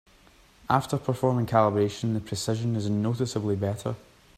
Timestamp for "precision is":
2.21-2.89